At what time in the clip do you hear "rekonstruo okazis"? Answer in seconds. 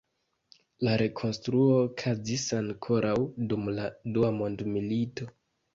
1.01-2.47